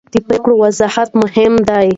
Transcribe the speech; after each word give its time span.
د 0.13 0.15
پرېکړو 0.27 0.53
وضاحت 0.63 1.09
مهم 1.21 1.53
دی 1.69 1.87